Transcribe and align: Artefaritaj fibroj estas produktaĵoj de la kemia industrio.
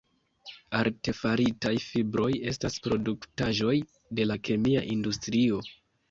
Artefaritaj 0.77 1.73
fibroj 1.83 2.29
estas 2.51 2.77
produktaĵoj 2.87 3.75
de 4.21 4.25
la 4.31 4.39
kemia 4.49 4.83
industrio. 4.95 5.61